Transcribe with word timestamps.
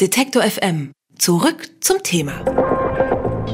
Detektor 0.00 0.42
FM. 0.42 0.92
Zurück 1.18 1.68
zum 1.80 2.02
Thema. 2.02 2.32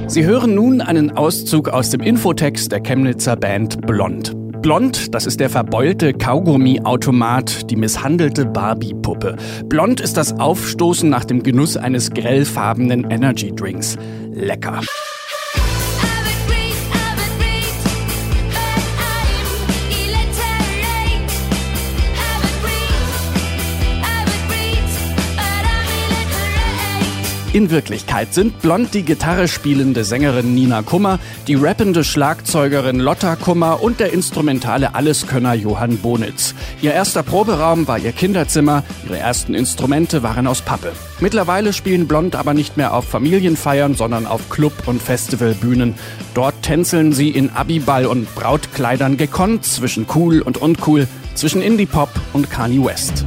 Sie 0.07 0.25
hören 0.25 0.55
nun 0.55 0.81
einen 0.81 1.11
Auszug 1.11 1.69
aus 1.69 1.91
dem 1.91 2.01
Infotext 2.01 2.71
der 2.71 2.81
Chemnitzer 2.81 3.35
Band 3.35 3.85
Blond. 3.85 4.33
Blond, 4.63 5.13
das 5.13 5.27
ist 5.27 5.41
der 5.41 5.51
verbeulte 5.51 6.13
Kaugummi-Automat, 6.13 7.69
die 7.69 7.75
misshandelte 7.75 8.47
Barbie-Puppe. 8.47 9.35
Blond 9.65 10.01
ist 10.01 10.17
das 10.17 10.39
Aufstoßen 10.39 11.11
nach 11.11 11.25
dem 11.25 11.43
Genuss 11.43 11.77
eines 11.77 12.11
grellfarbenen 12.11 13.11
Energy-Drinks. 13.11 13.97
Lecker. 14.31 14.83
In 27.57 27.71
Wirklichkeit 27.71 28.35
sind 28.35 28.61
blond 28.61 28.93
die 28.93 29.03
Gitarre 29.03 29.49
spielende 29.49 30.05
Sängerin 30.05 30.55
Nina 30.55 30.83
Kummer, 30.83 31.19
die 31.47 31.55
rappende 31.55 32.05
Schlagzeugerin 32.05 33.01
Lotta 33.01 33.35
Kummer 33.35 33.83
und 33.83 33.99
der 33.99 34.13
instrumentale 34.13 34.95
Alleskönner 34.95 35.55
Johann 35.55 35.97
Bonitz. 35.97 36.55
Ihr 36.83 36.93
erster 36.93 37.23
Proberaum 37.23 37.89
war 37.89 37.99
ihr 37.99 38.13
Kinderzimmer, 38.13 38.85
ihre 39.07 39.17
ersten 39.17 39.55
Instrumente 39.55 40.23
waren 40.23 40.47
aus 40.47 40.61
Pappe. 40.61 40.93
Mittlerweile 41.19 41.73
spielen 41.73 42.07
Blond 42.07 42.37
aber 42.37 42.53
nicht 42.53 42.77
mehr 42.77 42.93
auf 42.93 43.07
Familienfeiern, 43.07 43.95
sondern 43.95 44.27
auf 44.27 44.51
Club- 44.51 44.87
und 44.87 45.01
Festivalbühnen. 45.01 45.95
Dort 46.35 46.61
tänzeln 46.61 47.15
sie 47.15 47.31
in 47.31 47.49
Abiball 47.49 48.05
und 48.05 48.35
Brautkleidern 48.35 49.17
gekonnt 49.17 49.65
zwischen 49.65 50.05
cool 50.15 50.43
und 50.43 50.59
uncool, 50.59 51.09
zwischen 51.35 51.63
Indie-Pop 51.63 52.11
und 52.35 52.51
Kanye 52.51 52.85
West. 52.85 53.25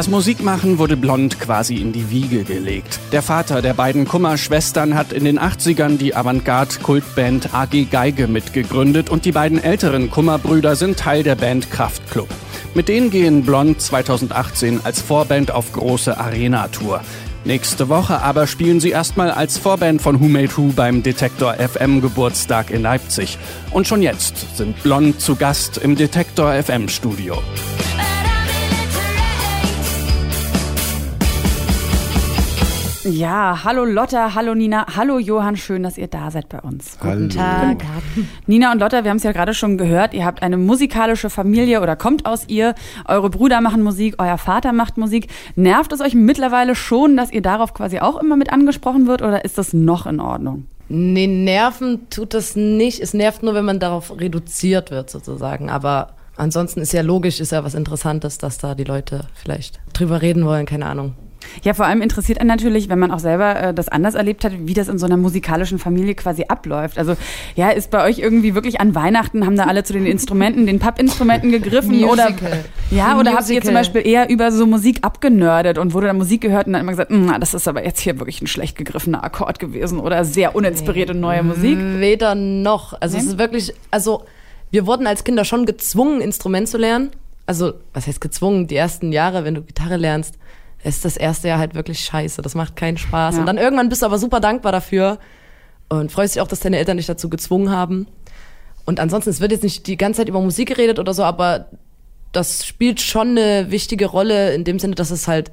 Das 0.00 0.08
Musikmachen 0.08 0.78
wurde 0.78 0.96
blond 0.96 1.38
quasi 1.38 1.74
in 1.74 1.92
die 1.92 2.08
Wiege 2.08 2.44
gelegt. 2.44 2.98
Der 3.12 3.20
Vater 3.20 3.60
der 3.60 3.74
beiden 3.74 4.08
Kummer-Schwestern 4.08 4.94
hat 4.94 5.12
in 5.12 5.24
den 5.24 5.38
80ern 5.38 5.98
die 5.98 6.16
Avantgarde-Kultband 6.16 7.52
AG 7.52 7.84
Geige 7.90 8.26
mitgegründet 8.26 9.10
und 9.10 9.26
die 9.26 9.32
beiden 9.32 9.62
älteren 9.62 10.10
Kummer-Brüder 10.10 10.74
sind 10.74 10.98
Teil 10.98 11.22
der 11.22 11.34
Band 11.34 11.70
Kraftklub. 11.70 12.30
Mit 12.72 12.88
denen 12.88 13.10
gehen 13.10 13.42
Blond 13.42 13.82
2018 13.82 14.80
als 14.84 15.02
Vorband 15.02 15.50
auf 15.50 15.70
große 15.72 16.16
Arena-Tour. 16.16 17.02
Nächste 17.44 17.90
Woche 17.90 18.22
aber 18.22 18.46
spielen 18.46 18.80
sie 18.80 18.92
erstmal 18.92 19.30
als 19.30 19.58
Vorband 19.58 20.00
von 20.00 20.18
Who 20.18 20.28
Made 20.28 20.56
Who 20.56 20.72
beim 20.74 21.02
Detektor 21.02 21.56
FM 21.56 22.00
Geburtstag 22.00 22.70
in 22.70 22.80
Leipzig. 22.80 23.36
Und 23.70 23.86
schon 23.86 24.00
jetzt 24.00 24.56
sind 24.56 24.82
Blond 24.82 25.20
zu 25.20 25.36
Gast 25.36 25.76
im 25.76 25.94
Detektor 25.94 26.54
FM 26.54 26.88
Studio. 26.88 27.36
Ja, 33.04 33.64
hallo 33.64 33.86
Lotta, 33.86 34.34
hallo 34.34 34.54
Nina, 34.54 34.84
hallo 34.94 35.18
Johann, 35.18 35.56
schön, 35.56 35.82
dass 35.82 35.96
ihr 35.96 36.06
da 36.06 36.30
seid 36.30 36.50
bei 36.50 36.60
uns. 36.60 36.98
Hallo. 37.00 37.22
Guten 37.22 37.30
Tag. 37.30 37.78
Nina 38.46 38.72
und 38.72 38.78
Lotta, 38.78 39.04
wir 39.04 39.10
haben 39.10 39.16
es 39.16 39.22
ja 39.22 39.32
gerade 39.32 39.54
schon 39.54 39.78
gehört, 39.78 40.12
ihr 40.12 40.26
habt 40.26 40.42
eine 40.42 40.58
musikalische 40.58 41.30
Familie 41.30 41.80
oder 41.80 41.96
kommt 41.96 42.26
aus 42.26 42.44
ihr. 42.48 42.74
Eure 43.06 43.30
Brüder 43.30 43.62
machen 43.62 43.82
Musik, 43.82 44.16
euer 44.18 44.36
Vater 44.36 44.74
macht 44.74 44.98
Musik. 44.98 45.28
Nervt 45.56 45.92
es 45.92 46.02
euch 46.02 46.14
mittlerweile 46.14 46.74
schon, 46.74 47.16
dass 47.16 47.32
ihr 47.32 47.40
darauf 47.40 47.72
quasi 47.72 48.00
auch 48.00 48.20
immer 48.20 48.36
mit 48.36 48.52
angesprochen 48.52 49.06
wird 49.06 49.22
oder 49.22 49.46
ist 49.46 49.56
das 49.56 49.72
noch 49.72 50.04
in 50.06 50.20
Ordnung? 50.20 50.66
Nee, 50.90 51.26
nerven 51.26 52.10
tut 52.10 52.34
das 52.34 52.54
nicht. 52.54 53.00
Es 53.00 53.14
nervt 53.14 53.42
nur, 53.42 53.54
wenn 53.54 53.64
man 53.64 53.80
darauf 53.80 54.20
reduziert 54.20 54.90
wird 54.90 55.08
sozusagen. 55.08 55.70
Aber 55.70 56.16
ansonsten 56.36 56.82
ist 56.82 56.92
ja 56.92 57.00
logisch, 57.00 57.40
ist 57.40 57.52
ja 57.52 57.64
was 57.64 57.74
Interessantes, 57.74 58.36
dass 58.36 58.58
da 58.58 58.74
die 58.74 58.84
Leute 58.84 59.22
vielleicht 59.34 59.80
drüber 59.94 60.20
reden 60.20 60.44
wollen, 60.44 60.66
keine 60.66 60.84
Ahnung. 60.84 61.14
Ja, 61.62 61.74
vor 61.74 61.86
allem 61.86 62.02
interessiert 62.02 62.40
einen 62.40 62.48
natürlich, 62.48 62.88
wenn 62.88 62.98
man 62.98 63.10
auch 63.10 63.18
selber 63.18 63.60
äh, 63.60 63.74
das 63.74 63.88
anders 63.88 64.14
erlebt 64.14 64.44
hat, 64.44 64.52
wie 64.60 64.74
das 64.74 64.88
in 64.88 64.98
so 64.98 65.06
einer 65.06 65.16
musikalischen 65.16 65.78
Familie 65.78 66.14
quasi 66.14 66.44
abläuft. 66.48 66.98
Also 66.98 67.16
ja, 67.56 67.70
ist 67.70 67.90
bei 67.90 68.04
euch 68.04 68.18
irgendwie 68.18 68.54
wirklich 68.54 68.80
an 68.80 68.94
Weihnachten, 68.94 69.46
haben 69.46 69.56
da 69.56 69.64
alle 69.64 69.84
zu 69.84 69.92
den 69.92 70.06
Instrumenten, 70.06 70.66
den 70.66 70.78
Pappinstrumenten 70.78 71.50
gegriffen 71.52 72.00
Musical. 72.00 72.12
oder 72.12 72.28
ja, 72.90 73.18
oder 73.18 73.32
habt 73.32 73.48
ihr 73.48 73.54
Musical. 73.56 73.62
zum 73.62 73.74
Beispiel 73.74 74.06
eher 74.06 74.28
über 74.30 74.52
so 74.52 74.66
Musik 74.66 74.98
abgenördet 75.02 75.78
und 75.78 75.92
wurde 75.94 76.06
da 76.08 76.12
Musik 76.12 76.40
gehört 76.40 76.66
und 76.66 76.72
dann 76.74 76.82
immer 76.82 76.92
gesagt, 76.92 77.10
"Mm, 77.10 77.28
das 77.40 77.54
ist 77.54 77.68
aber 77.68 77.84
jetzt 77.84 78.00
hier 78.00 78.18
wirklich 78.18 78.40
ein 78.42 78.46
schlecht 78.46 78.76
gegriffener 78.76 79.22
Akkord 79.24 79.58
gewesen 79.58 79.98
oder 80.00 80.24
sehr 80.24 80.54
uninspirierte 80.54 81.14
neue 81.14 81.42
Musik? 81.42 81.78
Weder 81.98 82.34
noch. 82.34 82.94
Also 83.00 83.16
es 83.16 83.24
Nee? 83.24 83.30
ist 83.30 83.38
wirklich, 83.38 83.72
also 83.90 84.24
wir 84.70 84.86
wurden 84.86 85.06
als 85.06 85.24
Kinder 85.24 85.44
schon 85.44 85.66
gezwungen, 85.66 86.20
Instrument 86.20 86.68
zu 86.68 86.78
lernen. 86.78 87.10
Also, 87.46 87.72
was 87.92 88.06
heißt 88.06 88.20
gezwungen? 88.20 88.68
Die 88.68 88.76
ersten 88.76 89.10
Jahre, 89.10 89.44
wenn 89.44 89.56
du 89.56 89.62
Gitarre 89.62 89.96
lernst, 89.96 90.34
ist 90.82 91.04
das 91.04 91.16
erste 91.16 91.48
Jahr 91.48 91.58
halt 91.58 91.74
wirklich 91.74 92.00
scheiße. 92.00 92.42
Das 92.42 92.54
macht 92.54 92.76
keinen 92.76 92.96
Spaß. 92.96 93.34
Ja. 93.34 93.40
Und 93.40 93.46
dann 93.46 93.58
irgendwann 93.58 93.88
bist 93.88 94.02
du 94.02 94.06
aber 94.06 94.18
super 94.18 94.40
dankbar 94.40 94.72
dafür 94.72 95.18
und 95.88 96.10
freust 96.10 96.34
dich 96.34 96.42
auch, 96.42 96.48
dass 96.48 96.60
deine 96.60 96.78
Eltern 96.78 96.96
dich 96.96 97.06
dazu 97.06 97.28
gezwungen 97.28 97.70
haben. 97.70 98.06
Und 98.86 99.00
ansonsten, 99.00 99.30
es 99.30 99.40
wird 99.40 99.52
jetzt 99.52 99.62
nicht 99.62 99.86
die 99.86 99.96
ganze 99.96 100.18
Zeit 100.18 100.28
über 100.28 100.40
Musik 100.40 100.68
geredet 100.68 100.98
oder 100.98 101.12
so, 101.12 101.22
aber 101.22 101.66
das 102.32 102.64
spielt 102.64 103.00
schon 103.00 103.30
eine 103.30 103.70
wichtige 103.70 104.06
Rolle 104.06 104.54
in 104.54 104.64
dem 104.64 104.78
Sinne, 104.78 104.94
dass 104.94 105.10
es 105.10 105.28
halt, 105.28 105.50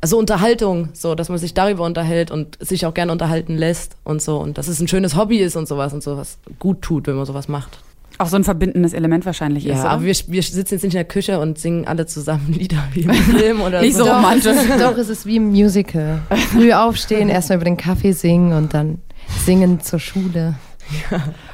also 0.00 0.18
Unterhaltung, 0.18 0.90
so, 0.92 1.14
dass 1.14 1.28
man 1.28 1.38
sich 1.38 1.54
darüber 1.54 1.84
unterhält 1.84 2.30
und 2.30 2.58
sich 2.60 2.84
auch 2.84 2.94
gerne 2.94 3.12
unterhalten 3.12 3.56
lässt 3.56 3.96
und 4.04 4.20
so. 4.20 4.38
Und 4.38 4.58
dass 4.58 4.68
es 4.68 4.80
ein 4.80 4.88
schönes 4.88 5.16
Hobby 5.16 5.38
ist 5.38 5.56
und 5.56 5.66
sowas 5.66 5.92
und 5.94 6.02
sowas 6.02 6.38
gut 6.58 6.82
tut, 6.82 7.06
wenn 7.06 7.14
man 7.14 7.24
sowas 7.24 7.48
macht. 7.48 7.78
Auch 8.18 8.28
so 8.28 8.36
ein 8.36 8.44
verbindendes 8.44 8.92
Element 8.92 9.26
wahrscheinlich 9.26 9.66
ist. 9.66 9.78
Ja, 9.78 9.84
aber 9.84 10.04
wir, 10.04 10.14
wir 10.28 10.42
sitzen 10.42 10.74
jetzt 10.74 10.82
nicht 10.82 10.84
in 10.84 10.90
der 10.90 11.04
Küche 11.04 11.38
und 11.38 11.58
singen 11.58 11.86
alle 11.86 12.06
zusammen 12.06 12.52
Lieder 12.52 12.82
wie 12.92 13.02
im 13.02 13.12
Film 13.14 13.60
oder 13.60 13.80
Nicht 13.82 13.96
so. 13.96 14.04
so 14.04 14.10
romantisch. 14.12 14.56
Doch, 14.80 14.96
es 14.96 15.08
ist 15.08 15.26
wie 15.26 15.36
im 15.36 15.48
Musical. 15.48 16.20
Früh 16.52 16.72
aufstehen, 16.72 17.28
erstmal 17.28 17.56
über 17.56 17.64
den 17.64 17.76
Kaffee 17.76 18.12
singen 18.12 18.52
und 18.52 18.74
dann 18.74 18.98
singen 19.44 19.80
zur 19.80 19.98
Schule. 19.98 20.54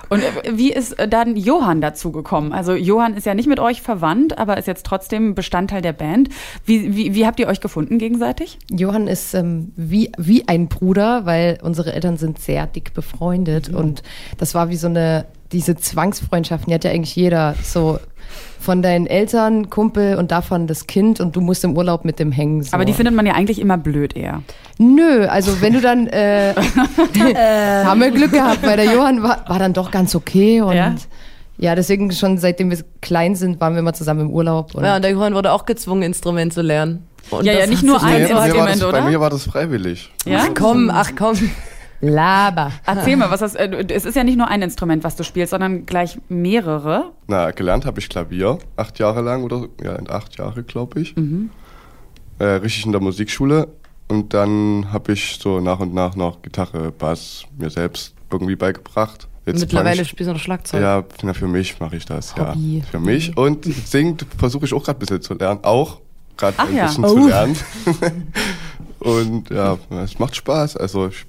Und 0.09 0.21
äh, 0.21 0.59
wie 0.59 0.71
ist 0.73 0.99
äh, 0.99 1.09
dann 1.09 1.37
Johann 1.37 1.81
dazu 1.81 2.13
gekommen? 2.13 2.53
Also 2.53 2.75
Johann 2.75 3.15
ist 3.15 3.25
ja 3.25 3.35
nicht 3.35 3.49
mit 3.49 3.61
euch 3.61 3.81
verwandt, 3.81 4.37
aber 4.39 4.59
ist 4.59 4.67
jetzt 4.67 4.85
trotzdem 4.85 5.35
Bestandteil 5.35 5.81
der 5.81 5.95
Band. 5.95 6.29
Wie, 6.67 6.95
wie, 6.95 7.15
wie 7.15 7.27
habt 7.27 7.41
ihr 7.41 7.49
euch 7.49 7.61
gefunden 7.61 7.99
gegenseitig? 7.99 8.59
Johann 8.71 9.09
ist 9.09 9.33
ähm, 9.35 9.73
wie, 9.75 10.13
wie 10.19 10.47
ein 10.49 10.69
Bruder, 10.69 11.25
weil 11.25 11.59
unsere 11.63 11.95
Eltern 11.95 12.19
sind 12.19 12.39
sehr 12.39 12.67
dick 12.67 12.93
befreundet 12.93 13.71
und 13.71 14.03
das 14.37 14.55
war 14.55 14.69
wie 14.69 14.77
so 14.77 14.89
eine, 14.89 15.25
diese 15.53 15.77
Zwangsfreundschaften, 15.77 16.69
die 16.71 16.75
hat 16.75 16.85
ja 16.85 16.91
eigentlich 16.91 17.15
jeder, 17.17 17.55
so 17.63 17.99
von 18.61 18.81
deinen 18.81 19.07
Eltern, 19.07 19.71
Kumpel 19.71 20.17
und 20.17 20.31
davon 20.31 20.67
das 20.69 20.87
Kind 20.87 21.19
und 21.21 21.35
du 21.35 21.41
musst 21.41 21.65
im 21.65 21.77
Urlaub 21.77 22.05
mit 22.05 22.19
dem 22.21 22.31
hängen. 22.31 22.63
So. 22.63 22.73
Aber 22.75 22.85
die 22.85 22.93
findet 22.93 23.15
man 23.15 23.27
ja 23.27 23.35
eigentlich 23.35 23.61
immer 23.61 23.77
blöd 23.77 24.17
eher. 24.17 24.43
Nö, 24.79 25.27
also 25.27 25.61
wenn 25.61 25.73
du 25.73 25.81
dann, 25.81 26.07
äh, 26.07 26.55
haben 27.85 28.01
wir 28.01 28.11
Glück 28.13 28.33
gehabt, 28.33 28.63
weil 28.65 28.77
der 28.77 28.87
Johann 28.93 29.23
war, 29.23 29.45
war 29.49 29.59
dann 29.59 29.73
doch 29.73 29.91
ganz 29.91 30.15
okay 30.15 30.61
und 30.61 30.75
Ja? 30.77 30.95
ja? 31.59 31.75
deswegen 31.75 32.13
schon 32.13 32.39
seitdem 32.39 32.71
wir 32.71 32.79
klein 33.01 33.35
sind, 33.35 33.61
waren 33.61 33.75
wir 33.75 33.81
immer 33.81 33.95
zusammen 33.95 34.21
im 34.23 34.31
Urlaub. 34.31 34.75
Und 34.77 34.85
Ja, 34.85 34.97
und 34.97 35.03
der 35.03 35.11
Johann 35.11 35.35
wurde 35.35 35.51
auch 35.53 35.67
gezwungen, 35.67 36.03
Instrument 36.03 36.53
zu 36.53 36.63
lernen. 36.63 37.05
Und 37.31 37.45
Ja, 37.45 37.53
ja, 37.55 37.67
nicht 37.67 37.83
nur 37.83 38.03
ein 38.03 38.23
nicht- 38.23 38.33
bei, 38.33 38.35
mir 38.35 38.35
war 38.37 38.45
Instrument, 38.47 38.77
das, 38.83 38.89
oder? 38.89 39.01
bei 39.03 39.11
mir 39.11 39.21
war 39.21 39.31
das 39.31 39.45
freiwillig. 39.45 40.11
Ja? 40.25 40.41
Ach 40.43 40.49
komm, 40.55 40.89
ach 40.93 41.11
komm. 41.19 41.37
Laber. 42.03 42.73
Erzähl 42.85 43.17
mal, 43.17 43.31
was 43.31 43.43
hast, 43.43 43.55
äh, 43.55 43.87
es 43.89 44.05
ist 44.05 44.17
ja 44.17 44.25
nicht 44.25 44.37
nur 44.37 44.49
ein 44.49 44.61
Instrument, 44.61 45.05
was 45.05 45.15
du 45.15 45.23
spielst, 45.23 45.51
sondern 45.53 45.87
gleich 45.87 46.19
mehrere. 46.29 47.13
Na, 47.29 47.53
gelernt 47.53 47.87
habe 47.87 48.01
ich 48.01 48.09
Klavier, 48.09 48.59
acht 48.77 48.99
Jahre 48.99 49.23
lang 49.23 49.45
oder 49.45 49.69
ja, 49.83 49.95
in 49.95 50.11
acht 50.11 50.37
Jahre, 50.37 50.65
glaube 50.65 51.01
ich. 51.01 51.17
Mhm. 51.17 51.51
Äh, 52.41 52.45
richtig 52.45 52.87
in 52.87 52.93
der 52.93 53.01
Musikschule. 53.01 53.69
Und 54.09 54.35
dann 54.35 54.93
habe 54.93 55.13
ich 55.13 55.39
so 55.41 55.61
nach 55.61 55.79
und 55.79 55.95
nach 55.95 56.17
noch 56.17 56.43
Gitarre, 56.43 56.91
Bass 56.91 57.45
mir 57.57 57.71
selbst 57.71 58.15
irgendwie 58.31 58.57
beigebracht. 58.57 59.29
Jetzt 59.47 59.61
Mittlerweile 59.61 60.05
spielst 60.05 60.29
du 60.29 60.35
noch 60.35 60.41
Schlagzeug. 60.41 60.81
Ja, 60.83 61.05
na, 61.23 61.35
für 61.35 61.49
mich 61.49 61.79
mache 61.81 61.97
ich 61.97 62.05
das, 62.05 62.37
Hobby. 62.37 62.79
ja. 62.79 62.85
Für 62.85 62.99
mich. 63.01 63.37
Und 63.37 63.65
singen 63.65 64.17
versuche 64.39 64.65
ich 64.67 64.75
auch 64.75 64.85
gerade 64.85 64.99
ein 64.99 65.01
bisschen 65.01 65.23
zu 65.23 65.35
lernen. 65.35 65.61
Auch 65.63 66.01
gerade 66.37 66.59
ein 66.59 66.75
ja. 66.75 66.87
bisschen 66.87 67.05
Oh. 67.05 67.15
zu 67.15 67.29
lernen. 67.29 67.57
und 69.01 69.51
ja, 69.51 69.79
es 70.03 70.19
macht 70.19 70.37
Spaß. 70.37 70.77
Also 70.77 71.09
ich, 71.09 71.27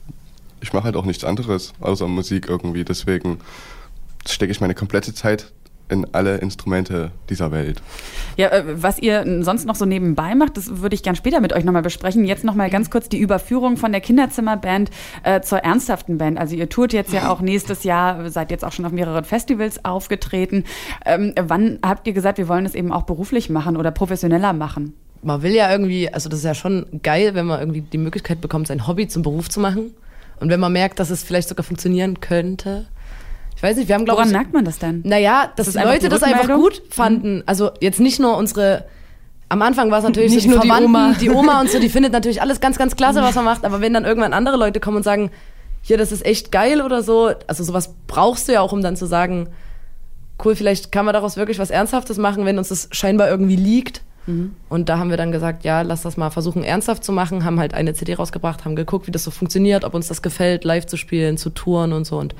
ich 0.64 0.74
mache 0.74 0.86
halt 0.86 0.96
auch 0.96 1.06
nichts 1.06 1.24
anderes 1.24 1.74
außer 1.82 2.08
Musik 2.08 2.48
irgendwie. 2.48 2.84
Deswegen 2.84 3.40
stecke 4.28 4.52
ich 4.52 4.62
meine 4.62 4.74
komplette 4.74 5.14
Zeit 5.14 5.52
in 5.90 6.08
alle 6.14 6.38
Instrumente 6.38 7.12
dieser 7.30 7.52
Welt. 7.52 7.82
Ja, 8.38 8.48
äh, 8.48 8.64
was 8.82 9.00
ihr 9.00 9.44
sonst 9.44 9.66
noch 9.66 9.76
so 9.76 9.86
nebenbei 9.86 10.34
macht, 10.34 10.56
das 10.56 10.82
würde 10.82 10.96
ich 10.96 11.04
gern 11.04 11.16
später 11.16 11.42
mit 11.42 11.52
euch 11.54 11.66
nochmal 11.66 11.82
besprechen. 11.82 12.24
Jetzt 12.24 12.46
nochmal 12.46 12.70
ganz 12.70 12.90
kurz 12.90 13.10
die 13.10 13.20
Überführung 13.20 13.76
von 13.76 13.92
der 13.92 14.00
Kinderzimmerband 14.00 14.90
äh, 15.24 15.42
zur 15.42 15.60
ernsthaften 15.60 16.18
Band. 16.18 16.40
Also 16.40 16.56
ihr 16.56 16.70
tourt 16.70 16.94
jetzt 16.94 17.12
ja 17.12 17.30
auch 17.30 17.42
nächstes 17.42 17.84
Jahr, 17.84 18.30
seid 18.30 18.50
jetzt 18.50 18.64
auch 18.64 18.72
schon 18.72 18.86
auf 18.86 18.94
mehreren 18.94 19.26
Festivals 19.26 19.84
aufgetreten. 19.84 20.64
Ähm, 21.06 21.34
wann 21.40 21.80
habt 21.86 22.08
ihr 22.08 22.14
gesagt, 22.14 22.38
wir 22.38 22.48
wollen 22.48 22.66
es 22.66 22.76
eben 22.76 22.92
auch 22.94 23.04
beruflich 23.04 23.50
machen 23.50 23.76
oder 23.76 23.92
professioneller 23.92 24.54
machen? 24.54 24.94
Man 25.22 25.42
will 25.42 25.54
ja 25.54 25.70
irgendwie, 25.72 26.12
also 26.12 26.30
das 26.30 26.40
ist 26.40 26.46
ja 26.46 26.56
schon 26.56 26.86
geil, 27.04 27.36
wenn 27.36 27.46
man 27.46 27.60
irgendwie 27.60 27.82
die 27.82 27.98
Möglichkeit 27.98 28.42
bekommt, 28.42 28.68
sein 28.68 28.88
Hobby 28.88 29.08
zum 29.08 29.22
Beruf 29.22 29.50
zu 29.50 29.60
machen. 29.60 29.94
Und 30.44 30.50
wenn 30.50 30.60
man 30.60 30.74
merkt, 30.74 31.00
dass 31.00 31.10
es 31.10 31.24
vielleicht 31.24 31.48
sogar 31.48 31.64
funktionieren 31.64 32.20
könnte, 32.20 32.86
ich 33.56 33.64
weiß 33.64 33.78
nicht, 33.78 33.88
wir 33.88 33.96
haben 33.96 34.04
glaube 34.04 34.18
Woran 34.18 34.28
ich, 34.28 34.34
merkt 34.34 34.54
man 34.54 34.66
das 34.66 34.78
denn? 34.78 35.02
naja, 35.06 35.50
dass 35.56 35.70
ist 35.70 35.78
einfach 35.78 35.92
Leute 35.94 36.04
die 36.08 36.10
das 36.10 36.22
einfach 36.22 36.54
gut 36.54 36.82
fanden. 36.90 37.44
Also 37.46 37.72
jetzt 37.80 38.02
nicht 38.02 38.20
nur 38.20 38.36
unsere, 38.36 38.84
am 39.48 39.62
Anfang 39.62 39.90
war 39.90 40.00
es 40.00 40.04
natürlich 40.04 40.34
Nicht 40.34 40.44
so 40.44 40.50
die 40.50 40.56
nur 40.56 40.62
die 40.64 40.68
Verwandten, 40.68 40.94
Oma. 40.94 41.14
die 41.14 41.30
Oma 41.30 41.62
und 41.62 41.70
so, 41.70 41.80
die 41.80 41.88
findet 41.96 42.12
natürlich 42.12 42.42
alles 42.42 42.60
ganz, 42.60 42.78
ganz 42.78 42.98
klasse, 42.98 43.22
was 43.22 43.36
man 43.36 43.46
macht. 43.46 43.64
Aber 43.64 43.80
wenn 43.80 43.94
dann 43.94 44.04
irgendwann 44.04 44.34
andere 44.34 44.58
Leute 44.58 44.82
kommen 44.82 44.98
und 44.98 45.04
sagen, 45.04 45.32
hier, 45.82 45.98
das 45.98 46.12
ist 46.12 46.26
echt 46.26 46.52
geil 46.52 46.82
oder 46.82 47.04
so, 47.04 47.32
also 47.48 47.64
sowas 47.64 47.94
brauchst 48.08 48.50
du 48.50 48.52
ja 48.52 48.60
auch, 48.60 48.74
um 48.74 48.82
dann 48.82 48.98
zu 48.98 49.06
sagen, 49.06 49.48
cool, 50.44 50.58
vielleicht 50.58 50.92
kann 50.92 51.06
man 51.06 51.14
daraus 51.14 51.38
wirklich 51.38 51.58
was 51.58 51.70
Ernsthaftes 51.70 52.18
machen, 52.18 52.44
wenn 52.44 52.58
uns 52.58 52.68
das 52.68 52.90
scheinbar 52.92 53.30
irgendwie 53.30 53.56
liegt. 53.56 54.02
Und 54.70 54.90
da 54.90 54.98
haben 54.98 55.10
wir 55.10 55.18
dann 55.18 55.32
gesagt, 55.32 55.64
ja, 55.66 55.82
lass 55.82 56.02
das 56.02 56.18
mal 56.18 56.30
versuchen 56.30 56.64
ernsthaft 56.64 57.04
zu 57.04 57.12
machen, 57.12 57.44
haben 57.44 57.60
halt 57.60 57.74
eine 57.74 57.94
CD 57.94 58.14
rausgebracht, 58.14 58.66
haben 58.66 58.76
geguckt, 58.76 59.08
wie 59.08 59.12
das 59.12 59.24
so 59.24 59.32
funktioniert, 59.32 59.84
ob 59.84 59.94
uns 59.94 60.08
das 60.08 60.22
gefällt, 60.22 60.64
live 60.64 60.86
zu 60.86 60.98
spielen, 60.98 61.38
zu 61.38 61.50
touren 61.50 61.94
und 61.94 62.06
so 62.06 62.18
und 62.18 62.36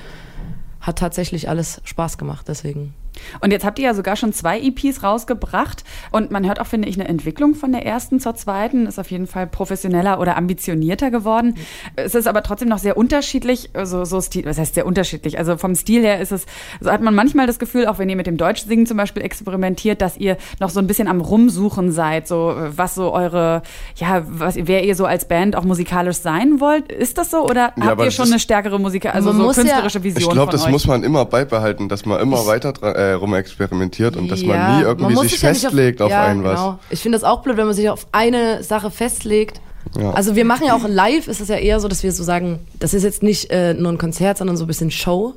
hat 0.80 0.98
tatsächlich 0.98 1.48
alles 1.48 1.80
Spaß 1.84 2.18
gemacht, 2.18 2.46
deswegen. 2.48 2.94
Und 3.40 3.52
jetzt 3.52 3.64
habt 3.64 3.78
ihr 3.78 3.86
ja 3.86 3.94
sogar 3.94 4.16
schon 4.16 4.32
zwei 4.32 4.60
EPs 4.60 5.02
rausgebracht 5.02 5.84
und 6.10 6.30
man 6.30 6.46
hört 6.46 6.60
auch, 6.60 6.66
finde 6.66 6.88
ich, 6.88 6.98
eine 6.98 7.08
Entwicklung 7.08 7.54
von 7.54 7.72
der 7.72 7.84
ersten 7.86 8.20
zur 8.20 8.34
zweiten, 8.34 8.86
ist 8.86 8.98
auf 8.98 9.10
jeden 9.10 9.26
Fall 9.26 9.46
professioneller 9.46 10.20
oder 10.20 10.36
ambitionierter 10.36 11.10
geworden. 11.10 11.54
Es 11.96 12.14
ist 12.14 12.26
aber 12.26 12.42
trotzdem 12.42 12.68
noch 12.68 12.78
sehr 12.78 12.96
unterschiedlich, 12.96 13.70
so, 13.84 14.04
so 14.04 14.20
Stil, 14.20 14.44
was 14.46 14.58
heißt 14.58 14.74
sehr 14.74 14.86
unterschiedlich? 14.86 15.38
Also 15.38 15.56
vom 15.56 15.74
Stil 15.74 16.02
her 16.02 16.20
ist 16.20 16.32
es, 16.32 16.46
so 16.80 16.90
hat 16.90 17.00
man 17.02 17.14
manchmal 17.14 17.46
das 17.46 17.58
Gefühl, 17.58 17.86
auch 17.86 17.98
wenn 17.98 18.08
ihr 18.08 18.16
mit 18.16 18.26
dem 18.26 18.36
Deutschsingen 18.36 18.86
zum 18.86 18.96
Beispiel 18.96 19.22
experimentiert, 19.22 20.00
dass 20.00 20.16
ihr 20.16 20.36
noch 20.60 20.70
so 20.70 20.80
ein 20.80 20.86
bisschen 20.86 21.08
am 21.08 21.20
Rumsuchen 21.20 21.92
seid, 21.92 22.26
so 22.28 22.54
was 22.56 22.94
so 22.94 23.12
eure, 23.12 23.62
ja, 23.96 24.22
was, 24.26 24.56
wer 24.58 24.84
ihr 24.84 24.94
so 24.96 25.06
als 25.06 25.26
Band 25.28 25.56
auch 25.56 25.64
musikalisch 25.64 26.16
sein 26.18 26.60
wollt. 26.60 26.90
Ist 26.90 27.18
das 27.18 27.30
so 27.30 27.44
oder 27.44 27.72
Ja, 27.76 27.86
habt 27.86 28.02
ihr 28.02 28.10
schon 28.10 28.26
eine 28.26 28.38
stärkere 28.38 28.78
Musik, 28.78 29.06
also 29.14 29.32
so 29.32 29.38
muss 29.42 29.56
ja- 29.56 29.62
künstlerische 29.62 30.02
Vision 30.02 30.22
Ich 30.22 30.30
glaube, 30.30 30.52
das 30.52 30.64
euch? 30.64 30.70
muss 30.70 30.86
man 30.86 31.02
immer 31.02 31.24
beibehalten, 31.24 31.88
dass 31.88 32.04
man 32.06 32.20
immer 32.20 32.46
weiter 32.46 32.70
dra- 32.70 32.94
äh, 32.94 33.03
rumexperimentiert 33.12 34.16
und 34.16 34.28
dass 34.28 34.42
man 34.42 34.78
nie 34.78 34.84
irgendwie 34.84 35.12
muss 35.12 35.28
sich 35.28 35.42
ja 35.42 35.50
nicht 35.50 35.60
festlegt 35.60 36.00
auf, 36.00 36.10
ja, 36.10 36.24
ein 36.24 36.42
was. 36.42 36.58
Genau. 36.58 36.78
Ich 36.90 37.00
finde 37.00 37.18
das 37.18 37.24
auch 37.24 37.42
blöd, 37.42 37.58
wenn 37.58 37.66
man 37.66 37.74
sich 37.74 37.90
auf 37.90 38.06
eine 38.12 38.62
Sache 38.62 38.90
festlegt. 38.90 39.60
Ja. 39.98 40.12
Also 40.12 40.34
wir 40.34 40.46
machen 40.46 40.66
ja 40.66 40.74
auch 40.74 40.88
live, 40.88 41.28
ist 41.28 41.40
es 41.40 41.48
ja 41.48 41.56
eher 41.56 41.78
so, 41.80 41.88
dass 41.88 42.02
wir 42.02 42.10
so 42.12 42.24
sagen, 42.24 42.60
das 42.80 42.94
ist 42.94 43.02
jetzt 43.02 43.22
nicht 43.22 43.50
äh, 43.50 43.74
nur 43.74 43.92
ein 43.92 43.98
Konzert, 43.98 44.38
sondern 44.38 44.56
so 44.56 44.64
ein 44.64 44.66
bisschen 44.66 44.90
Show. 44.90 45.34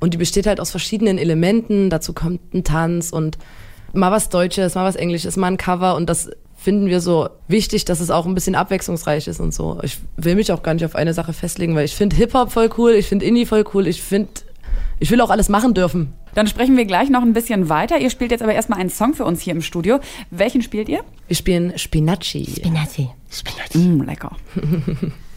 Und 0.00 0.14
die 0.14 0.18
besteht 0.18 0.46
halt 0.46 0.60
aus 0.60 0.70
verschiedenen 0.70 1.18
Elementen. 1.18 1.90
Dazu 1.90 2.12
kommt 2.12 2.54
ein 2.54 2.64
Tanz 2.64 3.10
und 3.10 3.38
mal 3.92 4.10
was 4.10 4.28
Deutsches, 4.28 4.74
mal 4.74 4.84
was 4.84 4.96
Englisches, 4.96 5.36
mal 5.36 5.48
ein 5.48 5.56
Cover. 5.56 5.96
Und 5.96 6.08
das 6.08 6.30
finden 6.56 6.86
wir 6.86 7.00
so 7.00 7.28
wichtig, 7.48 7.84
dass 7.84 8.00
es 8.00 8.10
auch 8.10 8.26
ein 8.26 8.34
bisschen 8.34 8.54
abwechslungsreich 8.54 9.28
ist 9.28 9.40
und 9.40 9.52
so. 9.52 9.78
Ich 9.82 9.98
will 10.16 10.34
mich 10.34 10.52
auch 10.52 10.62
gar 10.62 10.74
nicht 10.74 10.84
auf 10.84 10.94
eine 10.94 11.14
Sache 11.14 11.32
festlegen, 11.32 11.74
weil 11.74 11.84
ich 11.84 11.94
finde 11.94 12.16
Hip-Hop 12.16 12.50
voll 12.50 12.70
cool, 12.78 12.92
ich 12.92 13.06
finde 13.06 13.26
Indie 13.26 13.46
voll 13.46 13.64
cool, 13.74 13.86
ich 13.86 14.02
finde, 14.02 14.30
ich 15.00 15.10
will 15.10 15.20
auch 15.20 15.30
alles 15.30 15.48
machen 15.48 15.74
dürfen. 15.74 16.12
Dann 16.34 16.46
sprechen 16.46 16.76
wir 16.76 16.84
gleich 16.84 17.10
noch 17.10 17.22
ein 17.22 17.32
bisschen 17.32 17.68
weiter. 17.68 17.98
Ihr 17.98 18.10
spielt 18.10 18.30
jetzt 18.30 18.42
aber 18.42 18.54
erstmal 18.54 18.78
einen 18.78 18.90
Song 18.90 19.14
für 19.14 19.24
uns 19.24 19.40
hier 19.40 19.52
im 19.52 19.62
Studio. 19.62 20.00
Welchen 20.30 20.62
spielt 20.62 20.88
ihr? 20.88 21.00
Wir 21.26 21.36
spielen 21.36 21.76
Spinacci. 21.76 22.46
Spinazzi. 22.56 23.08
Spinazzi. 23.30 23.78
Mm, 23.78 24.02
lecker. 24.02 24.36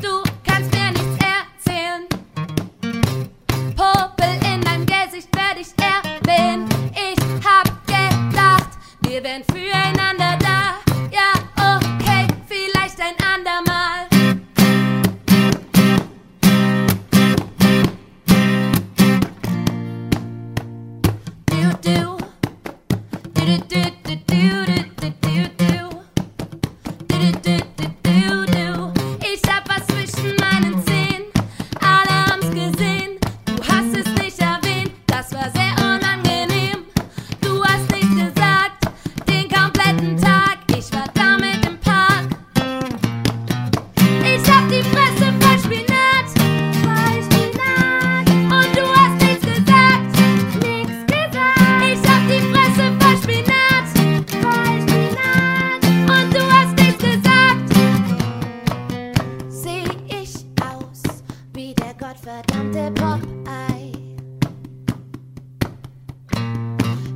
tout. 0.00 0.37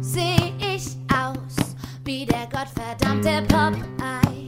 Seh 0.01 0.53
ich 0.59 0.97
aus 1.13 1.75
wie 2.05 2.27
der 2.27 2.47
gottverdammte 2.47 3.43
Popeye? 3.49 4.47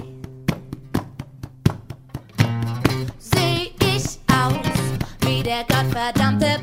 Seh 3.18 3.72
ich 3.80 4.18
aus 4.28 4.80
wie 5.20 5.42
der 5.42 5.64
gottverdammte 5.64 6.53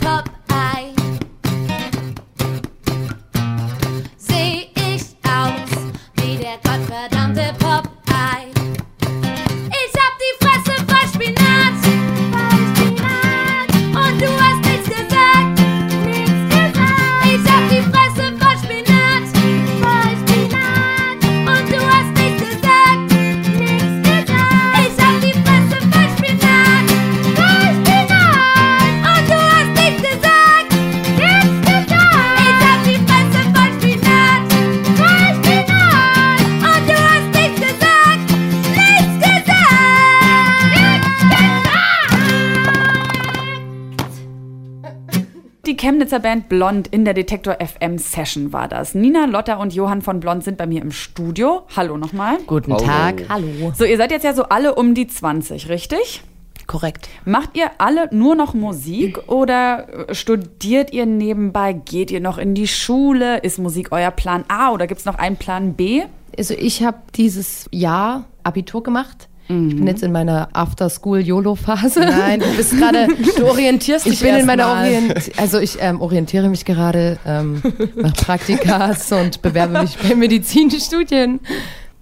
Band 46.22 46.48
Blond 46.48 46.88
in 46.88 47.04
der 47.04 47.14
Detektor 47.14 47.58
FM 47.60 47.98
Session 47.98 48.54
war 48.54 48.68
das. 48.68 48.96
Nina, 48.96 49.26
Lotta 49.26 49.56
und 49.56 49.74
Johann 49.74 50.02
von 50.02 50.20
Blond 50.20 50.44
sind 50.44 50.58
bei 50.58 50.68
mir 50.68 50.82
im 50.82 50.92
Studio. 50.92 51.64
Hallo 51.76 51.98
nochmal. 51.98 52.38
Guten 52.48 52.74
Hallo. 52.74 52.86
Tag. 52.86 53.24
Hallo. 53.28 53.74
So, 53.76 53.84
ihr 53.84 53.98
seid 53.98 54.12
jetzt 54.12 54.24
ja 54.24 54.34
so 54.34 54.44
alle 54.44 54.76
um 54.76 54.94
die 54.94 55.08
20, 55.08 55.68
richtig? 55.70 56.24
Korrekt. 56.68 57.10
Macht 57.26 57.58
ihr 57.58 57.70
alle 57.80 58.08
nur 58.16 58.36
noch 58.36 58.54
Musik 58.54 59.28
oder 59.28 60.10
äh, 60.10 60.16
studiert 60.16 60.94
ihr 60.94 61.06
nebenbei? 61.06 61.74
Geht 61.74 62.12
ihr 62.12 62.22
noch 62.22 62.38
in 62.38 62.54
die 62.54 62.68
Schule? 62.68 63.40
Ist 63.40 63.60
Musik 63.60 63.92
euer 63.92 64.12
Plan 64.12 64.46
A 64.48 64.72
oder 64.72 64.88
gibt 64.88 65.00
es 65.00 65.06
noch 65.06 65.16
einen 65.16 65.36
Plan 65.36 65.74
B? 65.74 66.04
Also 66.38 66.54
ich 66.54 66.84
habe 66.84 67.00
dieses 67.16 67.68
Jahr 67.72 68.26
Abitur 68.44 68.84
gemacht. 68.84 69.28
Ich 69.48 69.76
bin 69.76 69.88
jetzt 69.88 70.02
in 70.02 70.12
meiner 70.12 70.48
After-School-YOLO-Phase. 70.54 72.00
Nein, 72.00 72.40
du 72.40 72.56
bist 72.56 72.78
gerade, 72.78 73.08
du 73.38 73.46
orientierst 73.50 74.06
dich 74.06 74.14
Ich 74.14 74.20
bin 74.22 74.36
in 74.36 74.46
meiner 74.46 74.68
mal. 74.68 74.86
Orient 74.86 75.32
also 75.38 75.60
ich 75.60 75.78
ähm, 75.82 76.00
orientiere 76.00 76.48
mich 76.48 76.64
gerade, 76.64 77.20
ähm, 77.26 77.62
mache 77.96 78.14
Praktikas 78.14 79.12
und 79.12 79.42
bewerbe 79.42 79.82
mich 79.82 79.98
bei 79.98 80.16
Medizinstudien. 80.16 81.42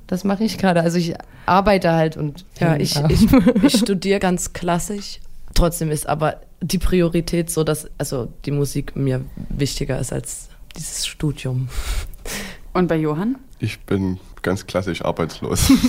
Das 0.06 0.24
mache 0.24 0.44
ich 0.44 0.58
gerade. 0.58 0.82
Also 0.82 0.98
ich 0.98 1.16
arbeite 1.46 1.92
halt 1.92 2.18
und 2.18 2.46
Ja, 2.60 2.76
ich, 2.78 2.96
ich, 3.10 3.28
ich 3.64 3.78
studiere 3.78 4.20
ganz 4.20 4.54
klassisch. 4.54 5.20
Trotzdem 5.56 5.92
ist 5.92 6.08
aber 6.08 6.42
die 6.62 6.78
Priorität 6.78 7.50
so, 7.50 7.64
dass 7.64 7.90
also 7.98 8.28
die 8.46 8.52
Musik 8.52 8.96
mir 8.96 9.22
wichtiger 9.50 10.00
ist 10.00 10.14
als 10.14 10.50
dieses 10.76 11.08
Studium. 11.08 11.70
Und 12.74 12.88
bei 12.88 12.98
Johann? 12.98 13.38
Ich 13.60 13.80
bin 13.82 14.20
ganz 14.42 14.66
klassisch 14.68 15.04
arbeitslos. 15.04 15.72